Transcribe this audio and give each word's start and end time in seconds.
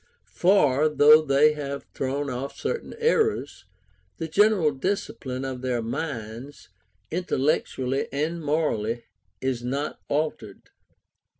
For, 0.33 0.89
though 0.89 1.21
they 1.21 1.53
have 1.53 1.83
thrown 1.93 2.27
off 2.27 2.57
certain 2.57 2.95
errors, 2.97 3.65
the 4.17 4.27
general 4.27 4.71
discipline 4.71 5.45
of 5.45 5.61
their 5.61 5.83
minds, 5.83 6.69
intellectually 7.11 8.07
and 8.11 8.43
morally, 8.43 9.03
is 9.41 9.63
not 9.63 9.99
altered. 10.09 10.71